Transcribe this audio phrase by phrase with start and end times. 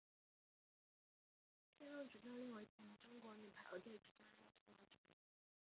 [1.77, 4.99] 现任主教练为前中国女排二队主教练陈友泉。